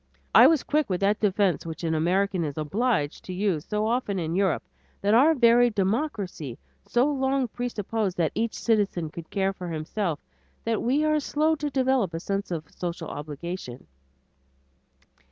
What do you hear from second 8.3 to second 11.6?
each citizen could care for himself that we are slow